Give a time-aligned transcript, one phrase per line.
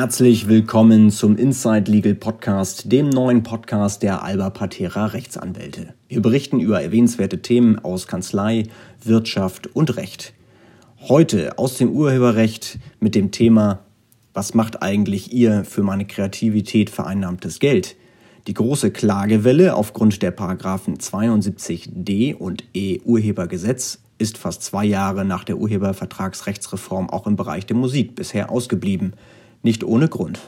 [0.00, 5.92] Herzlich willkommen zum Inside Legal Podcast, dem neuen Podcast der Alba Patera Rechtsanwälte.
[6.08, 8.62] Wir berichten über erwähnenswerte Themen aus Kanzlei,
[9.04, 10.32] Wirtschaft und Recht.
[11.00, 13.80] Heute aus dem Urheberrecht mit dem Thema
[14.32, 17.94] Was macht eigentlich ihr für meine Kreativität vereinnahmtes Geld?
[18.46, 25.44] Die große Klagewelle aufgrund der Paragraphen 72d und e Urhebergesetz ist fast zwei Jahre nach
[25.44, 29.12] der Urhebervertragsrechtsreform auch im Bereich der Musik bisher ausgeblieben.
[29.62, 30.40] Nicht ohne Grund.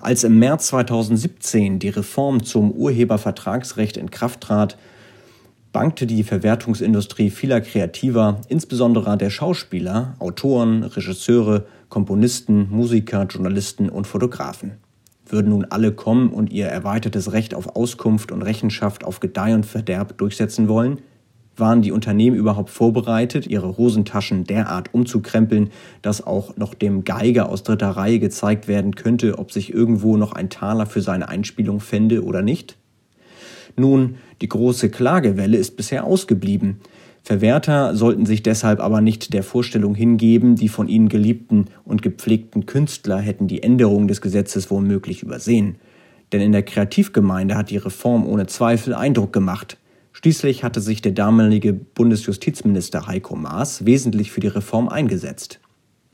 [0.00, 4.76] Als im März 2017 die Reform zum Urhebervertragsrecht in Kraft trat,
[5.72, 14.78] bangte die Verwertungsindustrie vieler Kreativer, insbesondere der Schauspieler, Autoren, Regisseure, Komponisten, Musiker, Journalisten und Fotografen.
[15.26, 19.66] Würden nun alle kommen und ihr erweitertes Recht auf Auskunft und Rechenschaft auf Gedeih und
[19.66, 21.00] Verderb durchsetzen wollen?
[21.56, 25.70] Waren die Unternehmen überhaupt vorbereitet, ihre Hosentaschen derart umzukrempeln,
[26.02, 30.32] dass auch noch dem Geiger aus dritter Reihe gezeigt werden könnte, ob sich irgendwo noch
[30.32, 32.76] ein Taler für seine Einspielung fände oder nicht?
[33.76, 36.80] Nun, die große Klagewelle ist bisher ausgeblieben.
[37.22, 42.66] Verwerter sollten sich deshalb aber nicht der Vorstellung hingeben, die von ihnen geliebten und gepflegten
[42.66, 45.76] Künstler hätten die Änderung des Gesetzes womöglich übersehen.
[46.32, 49.76] Denn in der Kreativgemeinde hat die Reform ohne Zweifel Eindruck gemacht.
[50.18, 55.60] Schließlich hatte sich der damalige Bundesjustizminister Heiko Maas wesentlich für die Reform eingesetzt.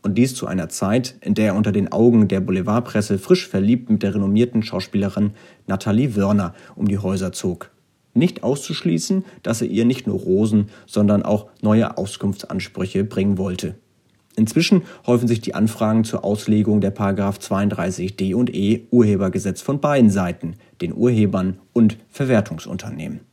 [0.00, 3.90] Und dies zu einer Zeit, in der er unter den Augen der Boulevardpresse frisch verliebt
[3.90, 5.32] mit der renommierten Schauspielerin
[5.66, 7.72] Nathalie Wörner um die Häuser zog.
[8.14, 13.74] Nicht auszuschließen, dass er ihr nicht nur Rosen, sondern auch neue Auskunftsansprüche bringen wollte.
[14.34, 20.54] Inzwischen häufen sich die Anfragen zur Auslegung der 32d und e Urhebergesetz von beiden Seiten,
[20.80, 23.28] den Urhebern und Verwertungsunternehmen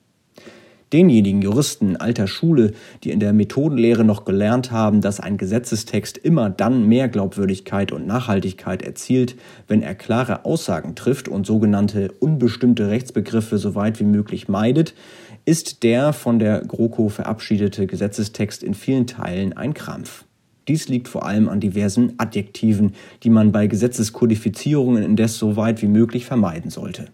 [0.93, 2.71] denjenigen Juristen alter Schule,
[3.03, 8.07] die in der Methodenlehre noch gelernt haben, dass ein Gesetzestext immer dann mehr Glaubwürdigkeit und
[8.07, 9.35] Nachhaltigkeit erzielt,
[9.67, 14.93] wenn er klare Aussagen trifft und sogenannte unbestimmte Rechtsbegriffe so weit wie möglich meidet,
[15.45, 20.25] ist der von der GroKo verabschiedete Gesetzestext in vielen Teilen ein Krampf.
[20.67, 22.93] Dies liegt vor allem an diversen Adjektiven,
[23.23, 27.07] die man bei Gesetzeskodifizierungen indes so weit wie möglich vermeiden sollte.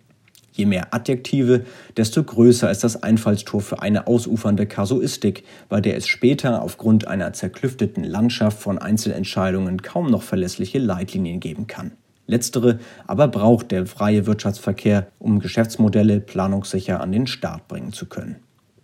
[0.54, 1.66] Je mehr Adjektive,
[1.98, 7.34] desto größer ist das Einfallstor für eine ausufernde Kasuistik, bei der es später aufgrund einer
[7.34, 11.92] zerklüfteten Landschaft von Einzelentscheidungen kaum noch verlässliche Leitlinien geben kann.
[12.28, 18.36] Letztere aber braucht der freie Wirtschaftsverkehr, um Geschäftsmodelle planungssicher an den Start bringen zu können.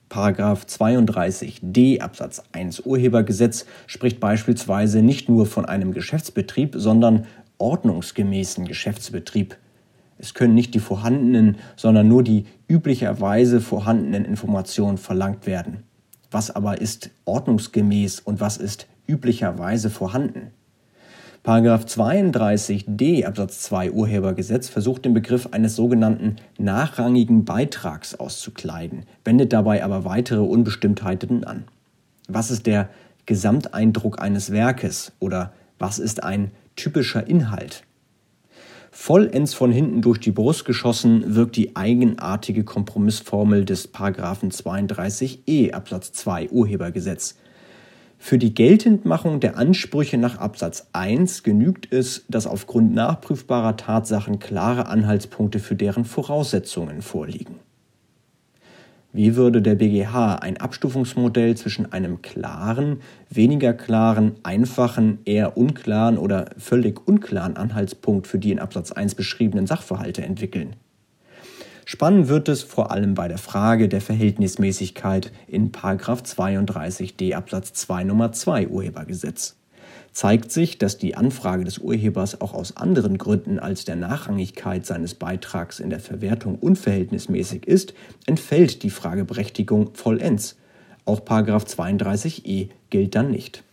[0.10, 7.28] Paragraph 32d Absatz 1 Urhebergesetz spricht beispielsweise nicht nur von einem Geschäftsbetrieb, sondern
[7.60, 9.56] ordnungsgemäßen Geschäftsbetrieb
[10.20, 15.84] es können nicht die vorhandenen, sondern nur die üblicherweise vorhandenen Informationen verlangt werden.
[16.30, 20.52] Was aber ist ordnungsgemäß und was ist üblicherweise vorhanden?
[21.42, 29.84] Paragraph 32d Absatz 2 Urhebergesetz versucht den Begriff eines sogenannten nachrangigen Beitrags auszukleiden, wendet dabei
[29.84, 31.64] aber weitere Unbestimmtheiten an.
[32.28, 32.90] Was ist der
[33.26, 37.84] Gesamteindruck eines Werkes oder was ist ein typischer Inhalt?
[38.92, 46.12] Vollends von hinten durch die Brust geschossen wirkt die eigenartige Kompromissformel des Paragraphen 32e Absatz
[46.14, 47.36] 2 Urhebergesetz.
[48.18, 54.88] Für die Geltendmachung der Ansprüche nach Absatz 1 genügt es, dass aufgrund nachprüfbarer Tatsachen klare
[54.88, 57.56] Anhaltspunkte für deren Voraussetzungen vorliegen.
[59.12, 66.52] Wie würde der BGH ein Abstufungsmodell zwischen einem klaren, weniger klaren, einfachen, eher unklaren oder
[66.58, 70.76] völlig unklaren Anhaltspunkt für die in Absatz 1 beschriebenen Sachverhalte entwickeln?
[71.86, 78.32] Spannend wird es vor allem bei der Frage der Verhältnismäßigkeit in 32d Absatz 2 Nummer
[78.32, 79.59] 2 Urhebergesetz
[80.20, 85.16] zeigt sich, dass die Anfrage des Urhebers auch aus anderen Gründen als der Nachrangigkeit seines
[85.16, 87.94] Beitrags in der Verwertung unverhältnismäßig ist,
[88.26, 90.58] entfällt die Frageberechtigung vollends.
[91.06, 93.64] Auch 32e gilt dann nicht.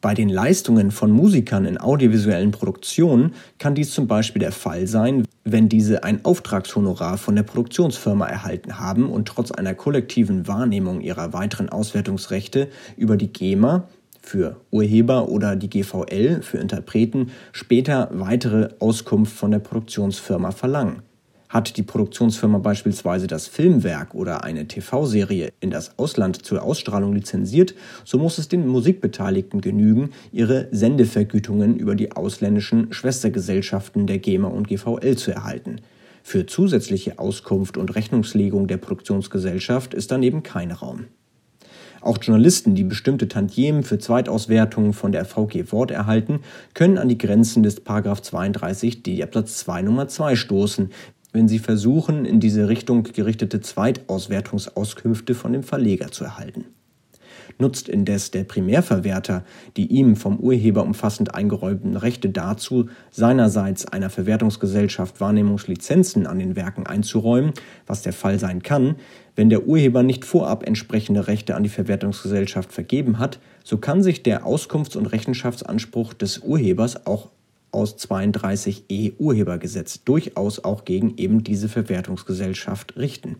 [0.00, 5.26] Bei den Leistungen von Musikern in audiovisuellen Produktionen kann dies zum Beispiel der Fall sein,
[5.42, 11.32] wenn diese ein Auftragshonorar von der Produktionsfirma erhalten haben und trotz einer kollektiven Wahrnehmung ihrer
[11.32, 13.88] weiteren Auswertungsrechte über die GEMA
[14.26, 21.02] für Urheber oder die GVL für Interpreten später weitere Auskunft von der Produktionsfirma verlangen.
[21.48, 27.74] Hat die Produktionsfirma beispielsweise das Filmwerk oder eine TV-Serie in das Ausland zur Ausstrahlung lizenziert,
[28.04, 34.66] so muss es den Musikbeteiligten genügen, ihre Sendevergütungen über die ausländischen Schwestergesellschaften der GEMA und
[34.66, 35.80] GVL zu erhalten.
[36.24, 41.04] Für zusätzliche Auskunft und Rechnungslegung der Produktionsgesellschaft ist daneben kein Raum.
[42.00, 46.40] Auch Journalisten, die bestimmte Tantiemen für Zweitauswertungen von der VG Wort erhalten,
[46.74, 50.90] können an die Grenzen des 32d Absatz 2 Nummer 2 stoßen,
[51.32, 56.64] wenn sie versuchen, in diese Richtung gerichtete Zweitauswertungsauskünfte von dem Verleger zu erhalten.
[57.58, 59.44] Nutzt indes der Primärverwerter
[59.76, 66.86] die ihm vom Urheber umfassend eingeräumten Rechte dazu, seinerseits einer Verwertungsgesellschaft Wahrnehmungslizenzen an den Werken
[66.86, 67.52] einzuräumen,
[67.86, 68.96] was der Fall sein kann,
[69.34, 74.22] wenn der Urheber nicht vorab entsprechende Rechte an die Verwertungsgesellschaft vergeben hat, so kann sich
[74.22, 77.30] der Auskunfts- und Rechenschaftsanspruch des Urhebers auch
[77.70, 83.36] aus 32e Urhebergesetz durchaus auch gegen eben diese Verwertungsgesellschaft richten.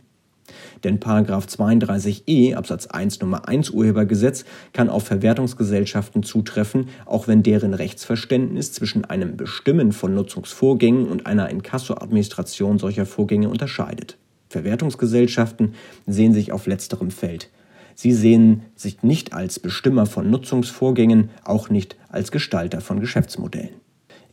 [0.85, 8.73] Denn 32e Absatz 1 Nummer 1 Urhebergesetz kann auf Verwertungsgesellschaften zutreffen, auch wenn deren Rechtsverständnis
[8.73, 14.19] zwischen einem Bestimmen von Nutzungsvorgängen und einer Inkassoadministration solcher Vorgänge unterscheidet.
[14.49, 15.75] Verwertungsgesellschaften
[16.07, 17.51] sehen sich auf letzterem Feld.
[17.95, 23.86] Sie sehen sich nicht als Bestimmer von Nutzungsvorgängen, auch nicht als Gestalter von Geschäftsmodellen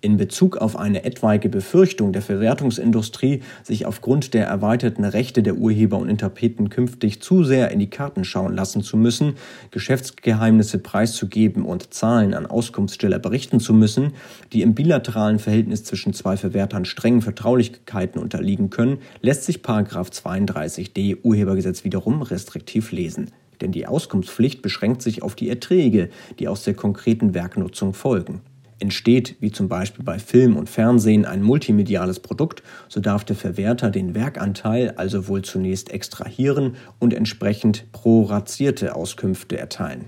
[0.03, 5.97] in Bezug auf eine etwaige Befürchtung der Verwertungsindustrie, sich aufgrund der erweiterten Rechte der Urheber
[5.97, 9.35] und Interpreten künftig zu sehr in die Karten schauen lassen zu müssen,
[9.71, 14.11] Geschäftsgeheimnisse preiszugeben und Zahlen an Auskunftssteller berichten zu müssen,
[14.51, 21.85] die im bilateralen Verhältnis zwischen zwei Verwertern strengen Vertraulichkeiten unterliegen können, lässt sich 32d Urhebergesetz
[21.85, 23.31] wiederum restriktiv lesen.
[23.61, 26.09] Denn die Auskunftspflicht beschränkt sich auf die Erträge,
[26.39, 28.41] die aus der konkreten Werknutzung folgen.
[28.79, 33.89] Entsteht, wie zum Beispiel bei Film und Fernsehen, ein multimediales Produkt, so darf der Verwerter
[33.89, 40.05] den Werkanteil also wohl zunächst extrahieren und entsprechend proratierte Auskünfte erteilen.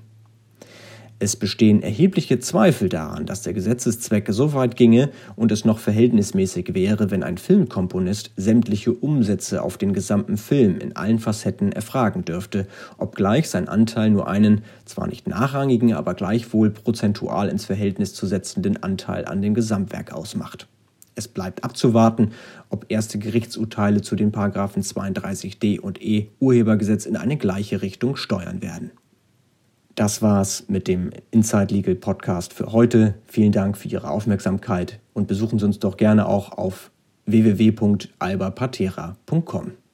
[1.17, 6.73] Es bestehen erhebliche Zweifel daran, dass der Gesetzeszweck so weit ginge und es noch verhältnismäßig
[6.73, 12.67] wäre, wenn ein Filmkomponist sämtliche Umsätze auf den gesamten Film in allen Facetten erfragen dürfte,
[12.97, 18.83] obgleich sein Anteil nur einen, zwar nicht nachrangigen, aber gleichwohl prozentual ins Verhältnis zu setzenden
[18.83, 20.67] Anteil an dem Gesamtwerk ausmacht.
[21.15, 22.31] Es bleibt abzuwarten,
[22.69, 28.61] ob erste Gerichtsurteile zu den Paragraphen 32d und e Urhebergesetz in eine gleiche Richtung steuern
[28.61, 28.91] werden.
[29.95, 33.15] Das war's mit dem Inside Legal Podcast für heute.
[33.25, 36.91] Vielen Dank für Ihre Aufmerksamkeit und besuchen Sie uns doch gerne auch auf
[37.25, 39.84] www.albapatera.com.